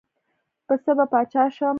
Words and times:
پۀ 0.67 0.75
څۀ 0.83 0.91
به 0.97 1.05
باچا 1.11 1.43
شم 1.55 1.67
ـ 1.69 1.69